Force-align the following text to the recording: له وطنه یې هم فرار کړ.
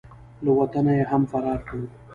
له 0.43 0.51
وطنه 0.59 0.91
یې 0.97 1.03
هم 1.11 1.23
فرار 1.31 1.59
کړ. 1.67 1.77